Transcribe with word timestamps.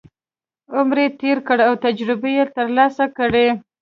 عمر 0.77 0.97
یې 1.03 1.07
تېر 1.19 1.37
کړی 1.47 1.63
او 1.67 1.73
تجربې 1.85 2.31
یې 2.37 2.45
ترلاسه 2.55 3.05
کړي. 3.17 3.47